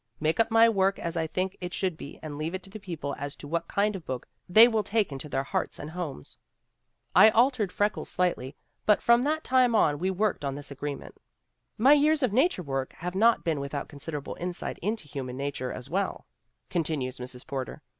[0.19, 2.79] Make up my work as I think it should be and leave it to the
[2.79, 6.39] people as to what kind of book they will take into their hearts and homes."
[7.15, 8.55] I altered Freckles slightly,
[8.87, 11.19] but from that time on we worked on this agreement."
[11.77, 15.87] 'My years of nature work have not been without considerable insight into human nature, as
[15.87, 17.47] well/ con ioo THE WOMEN WHO MAKE OUR NOVELS tinues Mrs.
[17.47, 17.81] Porter.